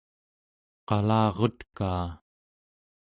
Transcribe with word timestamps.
qalarutkaa 0.87 2.07